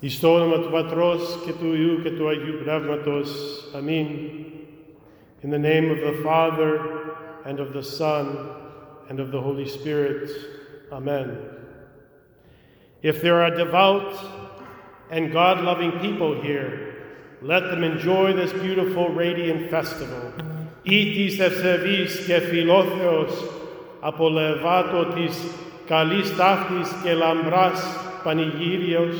εις 0.00 0.20
το 0.20 0.34
όνομα 0.34 0.58
του 0.58 0.70
Πατρός 0.70 1.38
και 1.44 1.52
του 1.52 1.74
Υιού 1.74 2.02
και 2.02 2.10
του 2.10 2.28
Αγίου 2.28 2.58
Πνεύματος. 2.62 3.30
Αμήν. 3.76 4.06
In 5.42 5.50
the 5.50 5.58
name 5.58 5.90
of 5.90 6.00
the 6.00 6.16
Father 6.22 6.72
and 7.44 7.60
of 7.60 7.72
the 7.74 7.82
Son 7.82 8.24
and 9.08 9.20
of 9.20 9.30
the 9.30 9.40
Holy 9.40 9.66
Spirit. 9.66 10.30
Amen. 10.90 11.28
If 13.02 13.20
there 13.20 13.42
are 13.44 13.54
devout 13.64 14.12
and 15.10 15.32
God 15.32 15.56
loving 15.70 15.92
people 16.06 16.40
here, 16.40 16.70
let 17.42 17.62
them 17.70 17.82
enjoy 17.92 18.32
this 18.32 18.52
beautiful, 18.52 19.06
radiant 19.10 19.70
festival. 19.70 20.32
Ήτης 20.82 21.40
ευσεβής 21.40 22.24
και 22.26 22.38
φιλόθεος, 22.38 23.50
απολεβάτω 24.00 25.04
της 25.04 25.44
καλής 25.86 26.36
ταύτης 26.36 26.92
και 27.02 27.12
λαμπράς 27.12 27.96
πανηγύριος, 28.24 29.16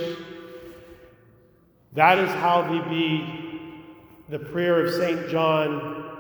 that 1.94 2.20
is 2.20 2.30
how 2.36 2.62
the, 2.62 2.82
be 2.90 3.84
the 4.30 4.40
prayer 4.40 4.86
of 4.86 4.94
St. 4.94 5.30
John 5.30 6.18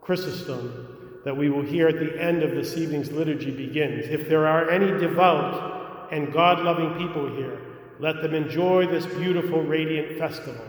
Chrysostom 0.00 1.20
that 1.24 1.36
we 1.36 1.48
will 1.48 1.62
hear 1.62 1.88
at 1.88 1.98
the 1.98 2.20
end 2.20 2.42
of 2.42 2.50
this 2.50 2.76
evening's 2.76 3.10
liturgy 3.10 3.50
begins. 3.50 4.06
If 4.06 4.28
there 4.28 4.46
are 4.46 4.68
any 4.70 4.98
devout 5.00 6.12
and 6.12 6.32
God 6.32 6.60
loving 6.60 6.94
people 6.98 7.34
here, 7.34 7.60
let 8.00 8.20
them 8.20 8.34
enjoy 8.34 8.86
this 8.86 9.06
beautiful, 9.06 9.62
radiant 9.62 10.18
festival. 10.18 10.64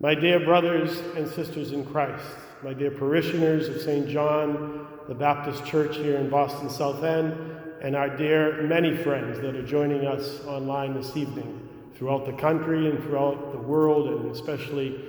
My 0.00 0.14
dear 0.14 0.40
brothers 0.40 0.98
and 1.16 1.28
sisters 1.28 1.72
in 1.72 1.84
Christ, 1.84 2.24
my 2.64 2.72
dear 2.72 2.90
parishioners 2.90 3.68
of 3.68 3.80
St. 3.82 4.08
John 4.08 4.86
the 5.08 5.14
Baptist 5.14 5.64
Church 5.64 5.96
here 5.96 6.16
in 6.16 6.30
Boston 6.30 6.70
South 6.70 7.02
End, 7.02 7.34
and 7.82 7.96
our 7.96 8.08
dear 8.08 8.62
many 8.62 8.96
friends 8.96 9.40
that 9.40 9.56
are 9.56 9.66
joining 9.66 10.06
us 10.06 10.44
online 10.46 10.94
this 10.94 11.16
evening 11.16 11.61
throughout 12.02 12.26
the 12.26 12.32
country 12.32 12.90
and 12.90 13.00
throughout 13.04 13.52
the 13.52 13.58
world, 13.58 14.08
and 14.08 14.32
especially 14.32 15.00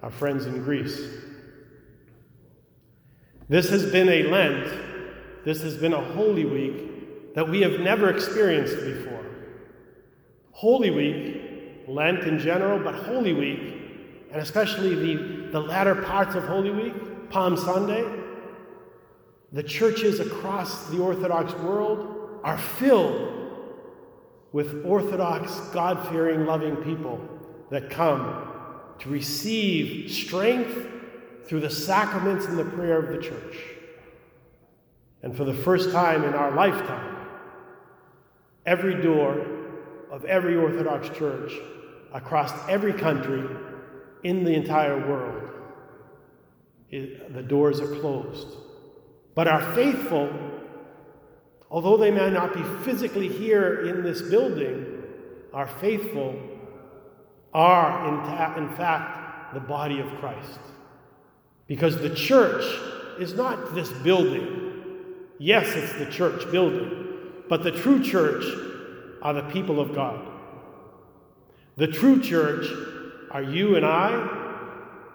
our 0.00 0.10
friends 0.10 0.44
in 0.44 0.62
Greece. 0.62 1.00
This 3.48 3.70
has 3.70 3.90
been 3.90 4.10
a 4.10 4.24
Lent, 4.24 4.70
this 5.46 5.62
has 5.62 5.78
been 5.78 5.94
a 5.94 6.04
Holy 6.12 6.44
Week 6.44 7.34
that 7.34 7.48
we 7.48 7.62
have 7.62 7.80
never 7.80 8.10
experienced 8.10 8.76
before. 8.76 9.24
Holy 10.50 10.90
Week, 10.90 11.86
Lent 11.88 12.24
in 12.24 12.38
general, 12.38 12.78
but 12.78 12.94
Holy 12.94 13.32
Week, 13.32 13.60
and 14.30 14.42
especially 14.42 14.94
the, 14.94 15.50
the 15.50 15.60
latter 15.60 15.94
parts 15.94 16.34
of 16.34 16.44
Holy 16.44 16.70
Week, 16.70 17.30
Palm 17.30 17.56
Sunday, 17.56 18.04
the 19.50 19.62
churches 19.62 20.20
across 20.20 20.90
the 20.90 21.00
Orthodox 21.00 21.54
world 21.54 22.40
are 22.44 22.58
filled 22.58 23.43
with 24.54 24.84
Orthodox, 24.86 25.50
God 25.72 26.08
fearing, 26.10 26.46
loving 26.46 26.76
people 26.76 27.20
that 27.70 27.90
come 27.90 28.46
to 29.00 29.08
receive 29.08 30.08
strength 30.08 30.86
through 31.44 31.58
the 31.58 31.68
sacraments 31.68 32.46
and 32.46 32.56
the 32.56 32.64
prayer 32.64 32.96
of 32.96 33.08
the 33.08 33.20
church. 33.20 33.56
And 35.24 35.36
for 35.36 35.42
the 35.42 35.52
first 35.52 35.90
time 35.90 36.22
in 36.22 36.34
our 36.34 36.52
lifetime, 36.52 37.16
every 38.64 39.02
door 39.02 39.44
of 40.12 40.24
every 40.24 40.54
Orthodox 40.54 41.08
church 41.18 41.52
across 42.12 42.52
every 42.68 42.92
country 42.92 43.44
in 44.22 44.44
the 44.44 44.54
entire 44.54 45.04
world, 45.08 45.50
it, 46.92 47.34
the 47.34 47.42
doors 47.42 47.80
are 47.80 47.92
closed. 47.96 48.56
But 49.34 49.48
our 49.48 49.74
faithful 49.74 50.30
Although 51.74 51.96
they 51.96 52.12
may 52.12 52.30
not 52.30 52.54
be 52.54 52.62
physically 52.84 53.26
here 53.26 53.84
in 53.88 54.04
this 54.04 54.22
building, 54.22 55.02
our 55.52 55.66
faithful 55.66 56.40
are, 57.52 58.08
in, 58.08 58.20
ta- 58.20 58.54
in 58.56 58.68
fact, 58.76 59.54
the 59.54 59.58
body 59.58 59.98
of 59.98 60.06
Christ. 60.20 60.60
Because 61.66 61.98
the 61.98 62.14
church 62.14 62.64
is 63.18 63.34
not 63.34 63.74
this 63.74 63.90
building. 63.90 64.84
Yes, 65.40 65.66
it's 65.74 65.92
the 65.94 66.06
church 66.06 66.48
building, 66.52 67.08
but 67.48 67.64
the 67.64 67.72
true 67.72 68.00
church 68.00 68.44
are 69.20 69.34
the 69.34 69.42
people 69.42 69.80
of 69.80 69.96
God. 69.96 70.24
The 71.74 71.88
true 71.88 72.22
church 72.22 72.68
are 73.32 73.42
you 73.42 73.74
and 73.74 73.84
I, 73.84 74.12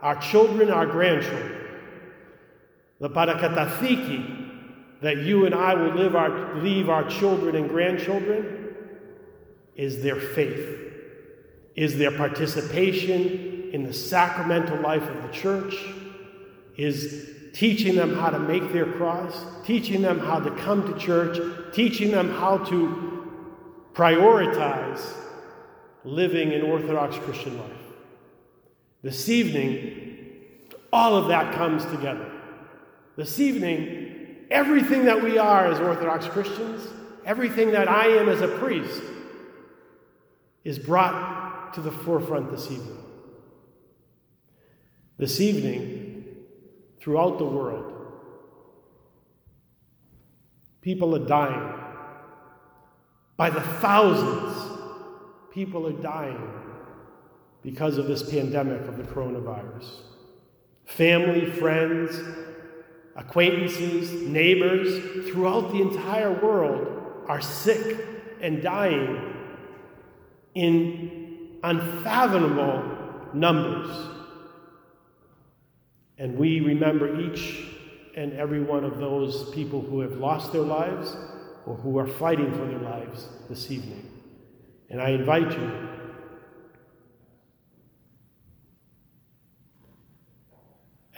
our 0.02 0.20
children, 0.20 0.72
our 0.72 0.86
grandchildren. 0.86 1.56
The 3.00 3.10
parakatathiki, 3.10 4.39
that 5.02 5.18
you 5.18 5.46
and 5.46 5.56
I 5.56 5.74
will 5.74 5.94
live 5.96 6.16
our, 6.16 6.56
leave 6.56 6.90
our 6.90 7.10
children 7.10 7.56
and 7.56 7.70
grandchildren 7.70 8.76
is 9.76 10.02
their 10.04 10.20
faith, 10.20 10.78
is 11.76 11.98
their 11.98 12.12
participation 12.12 13.70
in 13.72 13.84
the 13.84 13.94
sacramental 13.94 14.80
life 14.82 15.04
of 15.04 15.22
the 15.24 15.30
church, 15.30 15.76
is 16.76 17.30
teaching 17.54 17.96
them 17.96 18.14
how 18.16 18.30
to 18.30 18.40
make 18.40 18.74
their 18.74 18.86
cross, 18.86 19.46
teaching 19.66 20.02
them 20.02 20.20
how 20.20 20.40
to 20.40 20.52
come 20.52 20.92
to 20.92 21.00
church, 21.00 21.40
teaching 21.74 22.12
them 22.12 22.30
how 22.32 22.58
to 22.58 23.30
prioritize 23.94 25.14
living 26.04 26.54
an 26.54 26.62
Orthodox 26.62 27.18
Christian 27.18 27.58
life. 27.58 27.72
This 29.02 29.30
evening, 29.30 30.68
all 30.92 31.16
of 31.16 31.28
that 31.30 31.54
comes 31.54 31.86
together. 31.86 32.30
This 33.16 33.40
evening, 33.40 34.09
everything 34.52 35.06
that 35.06 35.24
we 35.24 35.38
are 35.38 35.68
as 35.68 35.80
Orthodox 35.80 36.28
Christians, 36.28 36.88
everything 37.26 37.72
that 37.72 37.88
I 37.88 38.08
am 38.08 38.30
as 38.30 38.42
a 38.42 38.48
priest, 38.48 39.02
is 40.64 40.80
brought 40.80 41.74
to 41.74 41.82
the 41.82 41.92
forefront 41.92 42.52
this 42.52 42.72
evening. 42.72 43.04
This 45.18 45.42
evening, 45.42 46.26
throughout 47.00 47.38
the 47.38 47.46
world, 47.46 47.94
people 50.82 51.16
are 51.16 51.28
dying. 51.28 51.74
By 53.38 53.50
the 53.50 53.62
thousands, 53.62 54.80
people 55.52 55.88
are 55.88 56.02
dying 56.02 56.52
because 57.62 57.98
of 57.98 58.08
this 58.08 58.30
pandemic 58.30 58.82
of 58.88 58.98
the 58.98 59.04
coronavirus. 59.04 59.86
Family, 60.86 61.46
friends, 61.46 62.20
acquaintances, 63.16 64.12
neighbors 64.28 65.30
throughout 65.30 65.72
the 65.72 65.82
entire 65.82 66.32
world 66.32 67.24
are 67.28 67.42
sick 67.42 68.06
and 68.42 68.62
dying 68.62 69.36
in 70.56 71.60
unfathomable 71.64 72.98
numbers. 73.34 73.90
And 76.18 76.38
we 76.38 76.60
remember 76.60 77.20
each 77.20 77.66
and 78.16 78.34
every 78.34 78.62
one 78.62 78.84
of 78.84 78.98
those 78.98 79.50
people 79.52 79.82
who 79.82 80.02
have 80.02 80.18
lost 80.18 80.52
their 80.52 80.62
lives 80.62 81.16
or 81.66 81.76
who 81.76 81.98
are 81.98 82.08
fighting 82.08 82.52
for 82.52 82.66
their 82.66 82.80
lives 82.80 83.28
this 83.48 83.72
evening. 83.72 84.10
And 84.90 85.02
I 85.02 85.10
invite 85.12 85.52
you 85.52 85.89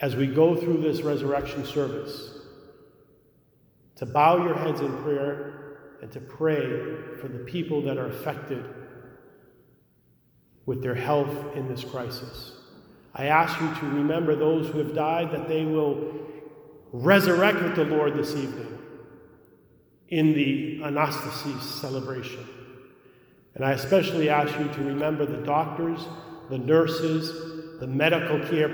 as 0.01 0.15
we 0.15 0.25
go 0.25 0.55
through 0.55 0.81
this 0.81 1.01
resurrection 1.01 1.63
service 1.63 2.39
to 3.95 4.05
bow 4.05 4.37
your 4.37 4.55
heads 4.55 4.81
in 4.81 4.91
prayer 5.03 5.77
and 6.01 6.11
to 6.11 6.19
pray 6.19 6.65
for 7.21 7.27
the 7.27 7.39
people 7.39 7.83
that 7.83 7.97
are 7.97 8.07
affected 8.07 8.65
with 10.65 10.81
their 10.81 10.95
health 10.95 11.55
in 11.55 11.67
this 11.67 11.83
crisis. 11.83 12.53
I 13.13 13.25
ask 13.25 13.59
you 13.61 13.67
to 13.75 13.95
remember 13.95 14.35
those 14.35 14.69
who 14.69 14.79
have 14.79 14.95
died, 14.95 15.31
that 15.31 15.47
they 15.47 15.65
will 15.65 16.13
resurrect 16.91 17.61
with 17.61 17.75
the 17.75 17.85
Lord 17.85 18.15
this 18.15 18.35
evening 18.35 18.79
in 20.07 20.33
the 20.33 20.79
Anastasis 20.79 21.61
celebration. 21.61 22.47
And 23.53 23.63
I 23.63 23.73
especially 23.73 24.29
ask 24.29 24.57
you 24.57 24.67
to 24.67 24.83
remember 24.83 25.25
the 25.25 25.45
doctors, 25.45 26.07
the 26.49 26.57
nurses, 26.57 27.79
the 27.79 27.87
medical 27.87 28.39
care 28.47 28.69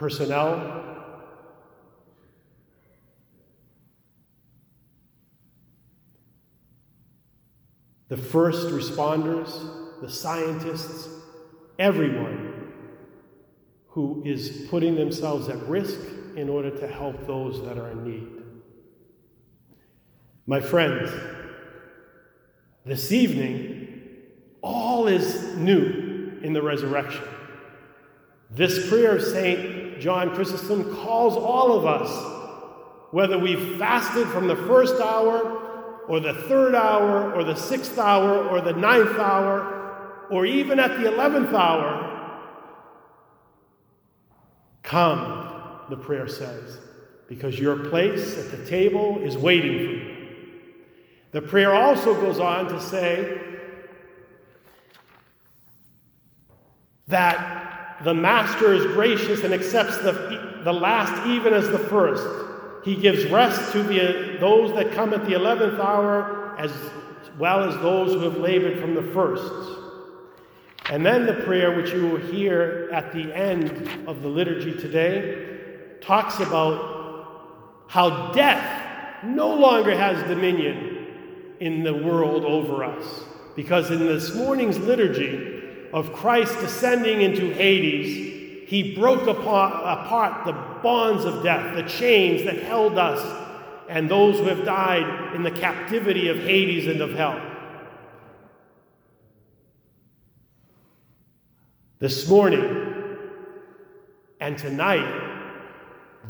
personnel. 0.00 0.82
The 8.08 8.16
first 8.16 8.68
responders, 8.68 10.00
the 10.00 10.10
scientists, 10.10 11.06
everyone 11.78 12.72
who 13.88 14.22
is 14.24 14.66
putting 14.70 14.94
themselves 14.94 15.50
at 15.50 15.58
risk 15.68 16.00
in 16.34 16.48
order 16.48 16.70
to 16.70 16.88
help 16.88 17.26
those 17.26 17.62
that 17.66 17.76
are 17.76 17.90
in 17.90 18.02
need. 18.02 18.42
My 20.46 20.62
friends, 20.62 21.10
this 22.86 23.12
evening, 23.12 23.98
all 24.62 25.08
is 25.08 25.56
new 25.56 26.38
in 26.42 26.54
the 26.54 26.62
resurrection. 26.62 27.24
This 28.50 28.88
prayer 28.88 29.16
of 29.16 29.22
St. 29.22 29.80
John 30.00 30.34
Chrysostom 30.34 30.96
calls 30.96 31.36
all 31.36 31.78
of 31.78 31.86
us, 31.86 32.10
whether 33.10 33.38
we've 33.38 33.78
fasted 33.78 34.26
from 34.28 34.48
the 34.48 34.56
first 34.56 35.00
hour, 35.00 36.04
or 36.08 36.20
the 36.20 36.34
third 36.34 36.74
hour, 36.74 37.32
or 37.34 37.44
the 37.44 37.54
sixth 37.54 37.98
hour, 37.98 38.48
or 38.48 38.60
the 38.60 38.72
ninth 38.72 39.18
hour, 39.18 40.26
or 40.30 40.46
even 40.46 40.80
at 40.80 40.98
the 40.98 41.08
11th 41.08 41.52
hour, 41.52 42.40
come, 44.82 45.86
the 45.90 45.96
prayer 45.96 46.26
says, 46.26 46.78
because 47.28 47.58
your 47.58 47.76
place 47.76 48.38
at 48.38 48.50
the 48.50 48.66
table 48.66 49.18
is 49.22 49.36
waiting 49.36 49.78
for 49.78 49.92
you. 49.92 50.16
The 51.32 51.42
prayer 51.42 51.74
also 51.74 52.20
goes 52.20 52.40
on 52.40 52.68
to 52.68 52.80
say 52.80 53.40
that 57.06 57.59
the 58.04 58.14
Master 58.14 58.72
is 58.72 58.86
gracious 58.86 59.44
and 59.44 59.52
accepts 59.52 59.98
the, 59.98 60.60
the 60.64 60.72
last 60.72 61.26
even 61.26 61.52
as 61.52 61.68
the 61.68 61.78
first. 61.78 62.26
He 62.84 62.96
gives 62.96 63.26
rest 63.26 63.72
to 63.72 63.82
the, 63.82 64.38
those 64.40 64.74
that 64.74 64.92
come 64.92 65.12
at 65.12 65.24
the 65.26 65.32
11th 65.32 65.78
hour 65.78 66.56
as 66.58 66.72
well 67.38 67.68
as 67.68 67.74
those 67.82 68.12
who 68.12 68.20
have 68.20 68.38
labored 68.38 68.78
from 68.80 68.94
the 68.94 69.02
first. 69.02 69.52
And 70.90 71.04
then 71.04 71.26
the 71.26 71.34
prayer, 71.34 71.76
which 71.76 71.92
you 71.92 72.06
will 72.08 72.18
hear 72.18 72.88
at 72.92 73.12
the 73.12 73.32
end 73.34 74.08
of 74.08 74.22
the 74.22 74.28
liturgy 74.28 74.76
today, 74.76 75.46
talks 76.00 76.40
about 76.40 77.84
how 77.86 78.32
death 78.32 79.22
no 79.22 79.54
longer 79.54 79.96
has 79.96 80.26
dominion 80.26 81.06
in 81.60 81.82
the 81.82 81.94
world 81.94 82.44
over 82.44 82.82
us. 82.82 83.24
Because 83.54 83.90
in 83.90 83.98
this 83.98 84.34
morning's 84.34 84.78
liturgy 84.78 85.49
of 85.92 86.12
Christ 86.12 86.58
descending 86.60 87.22
into 87.22 87.50
Hades, 87.52 88.68
he 88.68 88.94
broke 88.94 89.26
apart 89.26 90.46
the 90.46 90.52
bonds 90.82 91.24
of 91.24 91.42
death, 91.42 91.74
the 91.74 91.82
chains 91.82 92.44
that 92.44 92.62
held 92.62 92.98
us 92.98 93.20
and 93.88 94.08
those 94.08 94.38
who 94.38 94.44
have 94.44 94.64
died 94.64 95.34
in 95.34 95.42
the 95.42 95.50
captivity 95.50 96.28
of 96.28 96.38
Hades 96.38 96.86
and 96.86 97.00
of 97.00 97.12
hell. 97.12 97.40
This 101.98 102.28
morning 102.28 103.18
and 104.40 104.56
tonight, 104.56 105.26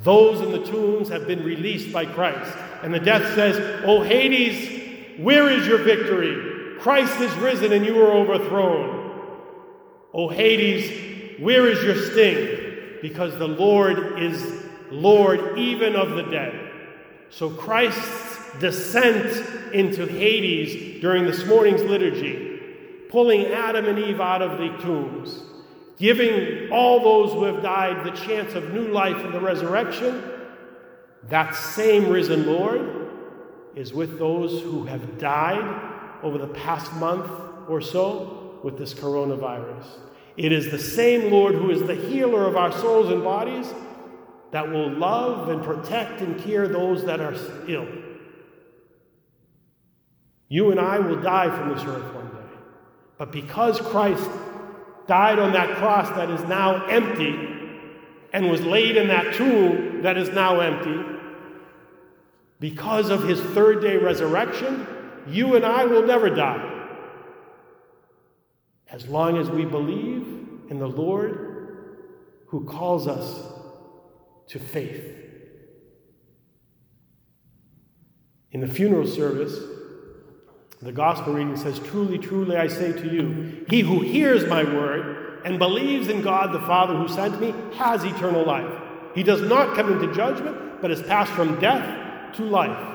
those 0.02 0.40
in 0.40 0.50
the 0.52 0.64
tombs 0.64 1.10
have 1.10 1.26
been 1.26 1.44
released 1.44 1.92
by 1.92 2.06
Christ. 2.06 2.56
And 2.82 2.94
the 2.94 2.98
death 2.98 3.34
says, 3.34 3.84
O 3.84 4.02
Hades, 4.02 5.20
where 5.22 5.50
is 5.50 5.66
your 5.66 5.78
victory? 5.78 6.78
Christ 6.80 7.20
is 7.20 7.32
risen 7.34 7.72
and 7.72 7.84
you 7.84 8.00
are 8.02 8.10
overthrown. 8.10 8.99
O 10.12 10.28
Hades, 10.28 11.40
where 11.40 11.66
is 11.66 11.82
your 11.82 11.96
sting? 11.96 12.98
Because 13.00 13.36
the 13.38 13.48
Lord 13.48 14.20
is 14.20 14.64
Lord 14.90 15.58
even 15.58 15.94
of 15.94 16.10
the 16.10 16.24
dead. 16.24 16.72
So 17.30 17.50
Christ's 17.50 18.58
descent 18.58 19.72
into 19.72 20.06
Hades 20.06 21.00
during 21.00 21.24
this 21.24 21.46
morning's 21.46 21.82
liturgy, 21.82 22.60
pulling 23.08 23.46
Adam 23.46 23.86
and 23.86 23.98
Eve 23.98 24.20
out 24.20 24.42
of 24.42 24.58
the 24.58 24.76
tombs, 24.82 25.40
giving 25.96 26.70
all 26.72 27.00
those 27.00 27.32
who 27.32 27.44
have 27.44 27.62
died 27.62 28.04
the 28.04 28.10
chance 28.10 28.54
of 28.54 28.74
new 28.74 28.88
life 28.88 29.24
in 29.24 29.30
the 29.30 29.40
resurrection, 29.40 30.22
that 31.28 31.54
same 31.54 32.08
risen 32.08 32.46
Lord 32.46 33.08
is 33.76 33.94
with 33.94 34.18
those 34.18 34.60
who 34.62 34.84
have 34.86 35.18
died 35.18 36.18
over 36.24 36.38
the 36.38 36.48
past 36.48 36.92
month 36.94 37.30
or 37.68 37.80
so 37.80 38.39
with 38.62 38.78
this 38.78 38.94
coronavirus. 38.94 39.86
It 40.36 40.52
is 40.52 40.70
the 40.70 40.78
same 40.78 41.30
Lord 41.30 41.54
who 41.54 41.70
is 41.70 41.82
the 41.82 41.94
healer 41.94 42.46
of 42.46 42.56
our 42.56 42.72
souls 42.72 43.10
and 43.10 43.22
bodies 43.22 43.66
that 44.52 44.68
will 44.68 44.90
love 44.90 45.48
and 45.48 45.62
protect 45.62 46.20
and 46.20 46.40
care 46.40 46.66
those 46.66 47.04
that 47.04 47.20
are 47.20 47.34
ill. 47.68 47.86
You 50.48 50.70
and 50.70 50.80
I 50.80 50.98
will 50.98 51.20
die 51.20 51.48
from 51.48 51.74
this 51.74 51.84
earth 51.84 52.14
one 52.14 52.26
day. 52.28 52.36
But 53.18 53.30
because 53.30 53.80
Christ 53.80 54.28
died 55.06 55.38
on 55.38 55.52
that 55.52 55.76
cross 55.76 56.08
that 56.10 56.30
is 56.30 56.42
now 56.48 56.86
empty 56.86 57.48
and 58.32 58.50
was 58.50 58.60
laid 58.62 58.96
in 58.96 59.08
that 59.08 59.34
tomb 59.34 60.02
that 60.02 60.16
is 60.16 60.28
now 60.30 60.60
empty, 60.60 61.18
because 62.58 63.10
of 63.10 63.22
his 63.24 63.40
third 63.40 63.80
day 63.80 63.96
resurrection, 63.96 64.86
you 65.28 65.56
and 65.56 65.64
I 65.64 65.84
will 65.84 66.06
never 66.06 66.30
die. 66.30 66.79
As 68.90 69.06
long 69.06 69.38
as 69.38 69.48
we 69.48 69.64
believe 69.64 70.26
in 70.68 70.78
the 70.78 70.88
Lord 70.88 71.50
who 72.46 72.64
calls 72.64 73.06
us 73.06 73.46
to 74.48 74.58
faith. 74.58 75.16
In 78.50 78.60
the 78.60 78.66
funeral 78.66 79.06
service, 79.06 79.56
the 80.82 80.90
gospel 80.90 81.34
reading 81.34 81.56
says, 81.56 81.78
Truly, 81.78 82.18
truly, 82.18 82.56
I 82.56 82.66
say 82.66 82.92
to 82.92 83.08
you, 83.08 83.64
he 83.68 83.80
who 83.80 84.00
hears 84.00 84.46
my 84.46 84.64
word 84.64 85.42
and 85.44 85.58
believes 85.58 86.08
in 86.08 86.22
God 86.22 86.52
the 86.52 86.60
Father 86.60 86.96
who 86.96 87.06
sent 87.06 87.40
me 87.40 87.54
has 87.74 88.02
eternal 88.02 88.44
life. 88.44 88.80
He 89.14 89.22
does 89.22 89.40
not 89.42 89.76
come 89.76 89.92
into 89.92 90.12
judgment, 90.12 90.80
but 90.82 90.90
is 90.90 91.02
passed 91.02 91.32
from 91.32 91.60
death 91.60 92.34
to 92.36 92.42
life. 92.42 92.86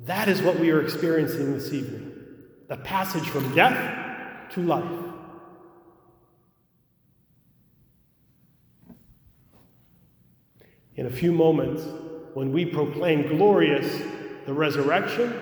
That 0.00 0.28
is 0.28 0.40
what 0.40 0.58
we 0.58 0.70
are 0.70 0.80
experiencing 0.80 1.52
this 1.52 1.72
evening 1.72 2.07
the 2.68 2.76
passage 2.76 3.28
from 3.28 3.54
death 3.54 4.52
to 4.52 4.60
life. 4.60 4.84
In 10.96 11.06
a 11.06 11.10
few 11.10 11.32
moments, 11.32 11.82
when 12.34 12.52
we 12.52 12.66
proclaim 12.66 13.36
glorious 13.36 14.02
the 14.46 14.52
resurrection, 14.52 15.32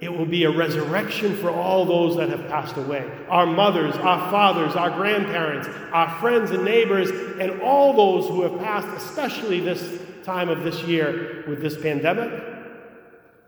it 0.00 0.12
will 0.12 0.26
be 0.26 0.44
a 0.44 0.50
resurrection 0.50 1.36
for 1.36 1.50
all 1.50 1.84
those 1.84 2.16
that 2.16 2.28
have 2.28 2.48
passed 2.48 2.76
away 2.76 3.08
our 3.28 3.46
mothers, 3.46 3.94
our 3.96 4.30
fathers, 4.30 4.74
our 4.74 4.90
grandparents, 4.90 5.68
our 5.92 6.10
friends 6.20 6.50
and 6.50 6.64
neighbors, 6.64 7.10
and 7.40 7.60
all 7.60 7.92
those 7.92 8.28
who 8.28 8.42
have 8.42 8.58
passed, 8.58 8.88
especially 8.88 9.60
this 9.60 10.00
time 10.24 10.48
of 10.48 10.62
this 10.64 10.82
year 10.82 11.44
with 11.48 11.60
this 11.60 11.80
pandemic. 11.80 12.32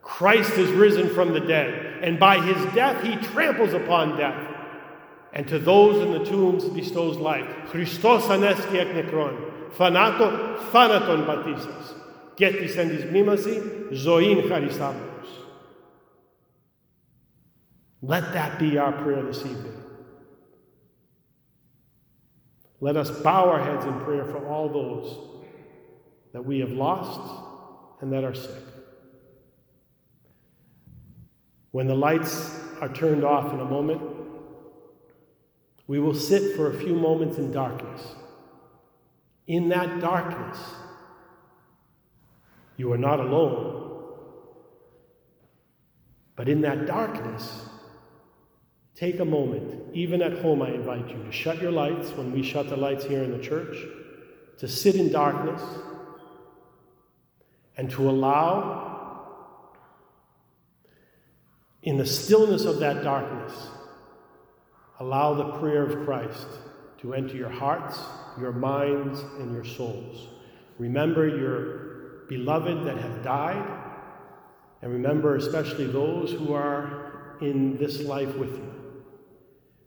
Christ 0.03 0.53
is 0.53 0.71
risen 0.71 1.09
from 1.09 1.33
the 1.33 1.41
dead, 1.41 1.94
and 2.05 2.21
by 2.21 2.39
his 2.39 2.75
death 2.75 3.03
he 3.03 3.17
tramples 3.17 3.73
upon 3.73 4.19
death. 4.19 4.55
And 5.33 5.49
to 5.49 5.59
those 5.59 6.03
in 6.03 6.13
the 6.13 6.23
tombs 6.31 6.65
bestows 6.67 7.17
life. 7.17 7.49
Christos 7.71 8.25
anesti 8.25 8.75
ek 8.75 8.89
nekron. 8.89 9.71
Thanato, 9.71 10.59
thanaton 10.71 11.25
baptistas. 11.25 11.95
Getis 12.37 12.77
en 12.77 12.89
dis 12.89 13.05
mimasi, 13.07 13.91
zoin 13.93 14.43
charistabros. 14.43 15.29
Let 18.03 18.35
that 18.35 18.59
be 18.59 18.77
our 18.77 18.93
prayer 18.93 19.23
this 19.23 19.39
evening. 19.39 19.83
Let 22.81 22.99
us 22.99 23.11
bow 23.23 23.49
our 23.49 23.65
heads 23.65 23.87
in 23.87 23.99
prayer 24.01 24.27
for 24.27 24.47
all 24.47 24.69
those 24.69 25.17
that 26.35 26.45
we 26.45 26.61
have 26.61 26.73
lost 26.73 27.19
and 28.03 28.13
that 28.13 28.25
are 28.25 28.35
sick. 28.35 28.74
When 31.75 31.89
the 31.89 31.97
lights 31.97 32.57
are 32.81 32.89
turned 32.89 33.25
off 33.25 33.53
in 33.53 33.59
a 33.59 33.65
moment, 33.65 34.01
we 35.89 35.99
will 35.99 36.15
sit 36.15 36.55
for 36.55 36.71
a 36.71 36.79
few 36.79 36.95
moments 36.95 37.37
in 37.37 37.51
darkness. 37.51 38.15
In 39.49 39.71
that 39.71 40.01
darkness, 40.01 40.57
you 42.77 42.93
are 42.93 42.97
not 42.97 43.19
alone. 43.19 44.05
But 46.37 46.49
in 46.49 46.61
that 46.61 46.87
darkness, 46.87 47.69
take 48.95 49.19
a 49.19 49.25
moment, 49.25 49.93
even 49.93 50.23
at 50.23 50.39
home, 50.39 50.63
I 50.63 50.69
invite 50.69 51.09
you 51.09 51.25
to 51.25 51.33
shut 51.33 51.61
your 51.61 51.73
lights 51.73 52.11
when 52.11 52.31
we 52.31 52.45
shut 52.45 52.69
the 52.69 52.77
lights 52.77 53.05
here 53.05 53.25
in 53.25 53.37
the 53.37 53.43
church, 53.43 53.77
to 54.59 54.69
sit 54.69 54.95
in 54.95 55.11
darkness, 55.11 55.61
and 57.77 57.91
to 57.91 58.09
allow 58.09 58.84
in 61.85 61.99
the 61.99 62.07
stillness 62.07 62.65
of 62.65 62.79
that 62.81 63.05
darkness, 63.05 63.53
allow 65.01 65.35
the 65.35 65.59
prayer 65.59 65.85
of 65.85 66.05
Christ 66.07 66.47
to 66.99 67.13
enter 67.13 67.37
your 67.37 67.51
hearts, 67.51 67.99
your 68.41 68.53
minds, 68.53 69.21
and 69.39 69.53
your 69.53 69.65
souls. 69.65 70.29
Remember 70.79 71.29
your 71.29 72.27
beloved 72.27 72.87
that 72.87 72.97
have 72.97 73.23
died, 73.23 73.81
and 74.81 74.93
remember 74.93 75.37
especially 75.37 75.87
those 75.87 76.33
who 76.33 76.55
are 76.55 77.37
in 77.43 77.77
this 77.77 78.01
life 78.01 78.35
with 78.37 78.53
you. 78.53 78.73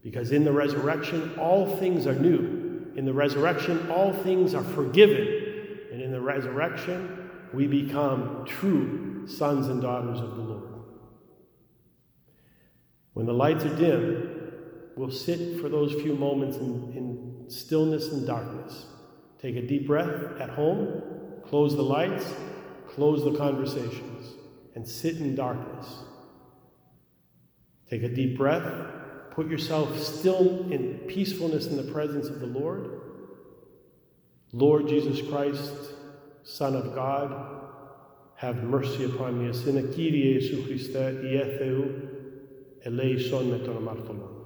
Because 0.03 0.31
in 0.31 0.43
the 0.43 0.51
resurrection, 0.51 1.33
all 1.39 1.77
things 1.77 2.05
are 2.05 2.13
new. 2.13 2.91
In 2.95 3.05
the 3.05 3.13
resurrection, 3.13 3.89
all 3.89 4.13
things 4.13 4.53
are 4.53 4.63
forgiven. 4.63 5.27
And 5.91 6.01
in 6.01 6.11
the 6.11 6.21
resurrection, 6.21 7.29
we 7.53 7.65
become 7.65 8.45
true 8.45 9.27
sons 9.27 9.67
and 9.67 9.81
daughters 9.81 10.19
of 10.19 10.35
the 10.35 10.41
Lord. 10.43 10.66
When 13.17 13.25
the 13.25 13.33
lights 13.33 13.65
are 13.65 13.75
dim, 13.75 14.51
we'll 14.95 15.09
sit 15.09 15.59
for 15.59 15.69
those 15.69 15.91
few 15.91 16.13
moments 16.13 16.57
in, 16.57 16.93
in 16.95 17.45
stillness 17.49 18.11
and 18.11 18.27
darkness. 18.27 18.85
Take 19.41 19.55
a 19.55 19.63
deep 19.63 19.87
breath 19.87 20.39
at 20.39 20.51
home, 20.51 21.01
close 21.43 21.75
the 21.75 21.81
lights, 21.81 22.31
close 22.87 23.23
the 23.23 23.35
conversations, 23.35 24.35
and 24.75 24.87
sit 24.87 25.17
in 25.17 25.33
darkness. 25.33 25.87
Take 27.89 28.03
a 28.03 28.07
deep 28.07 28.37
breath, 28.37 28.71
put 29.31 29.47
yourself 29.47 29.97
still 29.97 30.71
in 30.71 30.99
peacefulness 31.07 31.65
in 31.65 31.75
the 31.75 31.91
presence 31.91 32.27
of 32.27 32.39
the 32.39 32.45
Lord. 32.45 33.01
Lord 34.51 34.87
Jesus 34.87 35.27
Christ, 35.27 35.73
Son 36.43 36.75
of 36.75 36.93
God, 36.93 37.63
have 38.35 38.57
mercy 38.57 39.05
upon 39.05 39.39
me. 39.43 39.51
Asina 39.51 39.91
Kyrie 39.95 40.37
Jesu 40.39 40.67
Christe, 40.67 41.23
eleison 42.87 43.51
metonomartolon. 43.51 44.37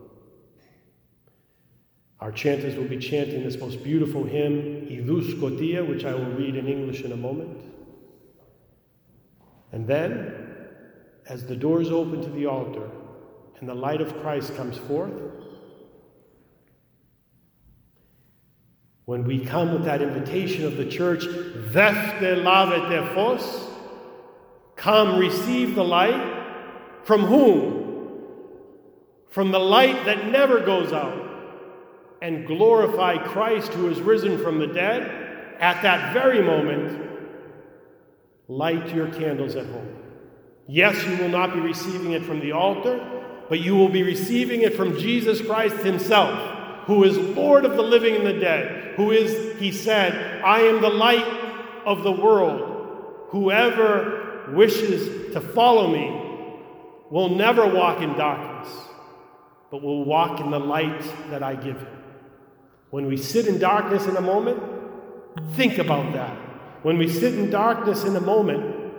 Our 2.20 2.32
chanters 2.32 2.76
will 2.76 2.88
be 2.88 3.00
chanting 3.00 3.44
this 3.44 3.58
most 3.58 3.84
beautiful 3.84 4.24
hymn, 4.24 4.88
Idus 4.88 5.40
Gotia, 5.40 5.88
which 5.88 6.06
I 6.06 6.14
will 6.14 6.32
read 6.32 6.56
in 6.56 6.68
English 6.68 7.02
in 7.02 7.12
a 7.12 7.18
moment. 7.18 7.58
And 9.72 9.88
then, 9.88 10.36
as 11.28 11.46
the 11.46 11.56
doors 11.56 11.90
open 11.90 12.22
to 12.22 12.30
the 12.30 12.46
altar 12.46 12.90
and 13.60 13.68
the 13.68 13.74
light 13.74 14.02
of 14.02 14.22
Christ 14.22 14.56
comes 14.56 14.78
forth, 14.78 15.14
when 19.06 19.24
we 19.24 19.40
come 19.40 19.74
with 19.74 19.86
that 19.86 20.02
invitation 20.02 20.66
of 20.66 20.78
the 20.78 20.86
church, 20.86 21.24
Defte 21.26 22.44
lavete 22.44 23.16
fos, 23.16 23.68
come 24.76 25.18
receive 25.18 25.74
the 25.74 25.84
light, 25.84 27.04
from 27.04 27.22
whom? 27.22 27.81
From 29.32 29.52
the 29.52 29.60
light 29.60 30.06
that 30.06 30.28
never 30.28 30.60
goes 30.60 30.94
out, 30.94 31.30
and 32.22 32.46
glorify 32.46 33.18
Christ 33.18 33.74
who 33.74 33.90
is 33.90 34.00
risen 34.00 34.38
from 34.44 34.60
the 34.60 34.68
dead, 34.68 35.56
at 35.60 35.82
that 35.82 36.14
very 36.14 36.44
moment, 36.44 37.10
light 38.48 38.94
your 38.94 39.08
candles 39.08 39.56
at 39.56 39.66
home. 39.66 39.96
Yes, 40.68 41.04
you 41.06 41.18
will 41.18 41.30
not 41.30 41.54
be 41.54 41.60
receiving 41.60 42.12
it 42.12 42.24
from 42.24 42.40
the 42.40 42.52
altar, 42.52 43.04
but 43.50 43.60
you 43.60 43.76
will 43.76 43.90
be 43.90 44.04
receiving 44.04 44.62
it 44.62 44.76
from 44.76 45.00
Jesus 45.00 45.42
Christ 45.42 45.78
Himself 45.78 46.60
who 46.86 47.04
is 47.04 47.18
Lord 47.18 47.66
of 47.66 47.76
the 47.76 47.82
living 47.84 48.16
and 48.16 48.26
the 48.26 48.34
dead, 48.34 48.96
who 48.96 49.12
is, 49.12 49.58
he 49.60 49.72
said, 49.72 50.42
I 50.44 50.62
am 50.62 50.82
the 50.82 50.90
light 50.90 51.26
of 51.86 52.04
the 52.04 52.12
world. 52.12 53.30
Whoever 53.30 54.50
wishes 54.52 55.34
to 55.34 55.42
follow 55.42 55.90
me 55.90 56.10
will 57.10 57.30
never 57.30 57.66
walk 57.66 58.02
in 58.02 58.14
darkness, 58.14 58.74
but 59.72 59.82
will 59.82 60.04
walk 60.04 60.42
in 60.42 60.51
the 60.51 60.60
light 60.60 61.01
that 61.30 61.42
I 61.42 61.56
give 61.56 61.78
him. 61.78 61.98
When 62.90 63.08
we 63.08 63.16
sit 63.16 63.48
in 63.48 63.58
darkness 63.58 64.06
in 64.06 64.18
a 64.18 64.22
moment, 64.22 64.62
think 65.54 65.78
about 65.78 66.12
that. 66.13 66.36
When 66.84 66.98
we 66.98 67.10
sit 67.10 67.36
in 67.36 67.50
darkness 67.50 68.04
in 68.04 68.16
a 68.18 68.22
moment, 68.22 68.92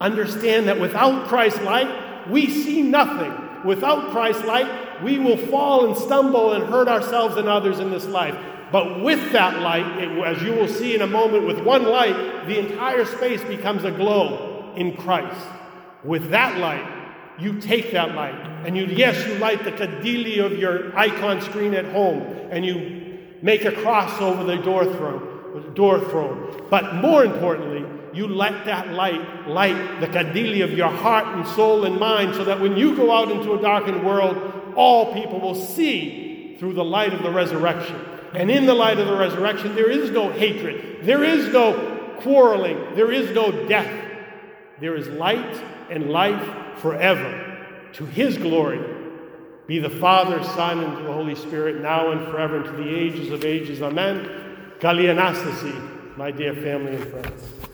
understand 0.00 0.68
that 0.68 0.78
without 0.78 1.28
Christ's 1.28 1.62
light, 1.62 2.28
we 2.28 2.46
see 2.48 2.82
nothing. 2.82 3.32
Without 3.64 4.10
Christ's 4.10 4.44
light, 4.44 5.02
we 5.02 5.18
will 5.18 5.38
fall 5.38 5.86
and 5.86 5.96
stumble 5.96 6.52
and 6.52 6.64
hurt 6.64 6.88
ourselves 6.88 7.36
and 7.36 7.48
others 7.48 7.78
in 7.78 7.90
this 7.90 8.06
life. 8.06 8.36
But 8.70 9.02
with 9.02 9.32
that 9.32 9.60
light, 9.60 9.86
it, 9.98 10.10
as 10.24 10.42
you 10.42 10.52
will 10.52 10.68
see 10.68 10.94
in 10.94 11.02
a 11.02 11.06
moment, 11.06 11.46
with 11.46 11.60
one 11.60 11.84
light, 11.84 12.46
the 12.46 12.58
entire 12.58 13.04
space 13.04 13.42
becomes 13.44 13.84
aglow 13.84 14.72
in 14.76 14.96
Christ. 14.96 15.46
With 16.04 16.30
that 16.30 16.58
light, 16.58 17.01
you 17.38 17.60
take 17.60 17.92
that 17.92 18.14
light 18.14 18.34
and 18.64 18.76
you, 18.76 18.86
yes, 18.86 19.26
you 19.26 19.34
light 19.36 19.64
the 19.64 19.72
kadili 19.72 20.44
of 20.44 20.58
your 20.58 20.96
icon 20.96 21.40
screen 21.40 21.74
at 21.74 21.84
home 21.86 22.22
and 22.50 22.64
you 22.64 23.18
make 23.42 23.64
a 23.64 23.72
cross 23.72 24.20
over 24.20 24.44
the 24.44 24.56
door 24.56 24.84
throne, 24.84 25.74
door 25.74 26.00
throne. 26.00 26.66
But 26.70 26.96
more 26.96 27.24
importantly, 27.24 27.84
you 28.14 28.28
let 28.28 28.66
that 28.66 28.90
light 28.90 29.48
light 29.48 30.00
the 30.00 30.06
kadili 30.06 30.62
of 30.62 30.72
your 30.72 30.90
heart 30.90 31.26
and 31.28 31.46
soul 31.48 31.84
and 31.84 31.98
mind 31.98 32.34
so 32.34 32.44
that 32.44 32.60
when 32.60 32.76
you 32.76 32.94
go 32.94 33.10
out 33.10 33.30
into 33.30 33.54
a 33.54 33.60
darkened 33.60 34.04
world, 34.04 34.74
all 34.76 35.14
people 35.14 35.40
will 35.40 35.54
see 35.54 36.56
through 36.58 36.74
the 36.74 36.84
light 36.84 37.12
of 37.12 37.22
the 37.22 37.30
resurrection. 37.30 37.96
And 38.34 38.50
in 38.50 38.66
the 38.66 38.74
light 38.74 38.98
of 38.98 39.06
the 39.06 39.16
resurrection, 39.16 39.74
there 39.74 39.90
is 39.90 40.10
no 40.10 40.30
hatred, 40.30 41.00
there 41.02 41.24
is 41.24 41.52
no 41.52 42.16
quarreling, 42.20 42.94
there 42.94 43.10
is 43.10 43.34
no 43.34 43.66
death. 43.66 44.10
There 44.80 44.96
is 44.96 45.08
light 45.08 45.62
and 45.90 46.10
life 46.10 46.61
forever. 46.82 47.48
To 47.94 48.04
his 48.04 48.36
glory 48.36 48.80
be 49.66 49.78
the 49.78 49.88
Father, 49.88 50.42
Son, 50.42 50.82
and 50.82 51.06
the 51.06 51.12
Holy 51.12 51.34
Spirit, 51.34 51.80
now 51.80 52.10
and 52.10 52.26
forever, 52.26 52.56
and 52.56 52.64
to 52.66 52.72
the 52.72 52.94
ages 52.94 53.30
of 53.30 53.44
ages. 53.44 53.80
Amen. 53.80 54.28
Kalianastasi, 54.80 56.16
my 56.16 56.30
dear 56.30 56.54
family 56.54 56.96
and 56.96 57.06
friends. 57.08 57.71